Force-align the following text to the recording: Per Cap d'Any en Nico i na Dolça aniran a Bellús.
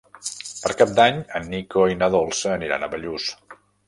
Per 0.61 0.69
Cap 0.77 0.93
d'Any 0.99 1.19
en 1.39 1.45
Nico 1.51 1.83
i 1.91 1.97
na 1.99 2.07
Dolça 2.15 2.49
aniran 2.55 2.87
a 2.87 2.91
Bellús. 2.95 3.29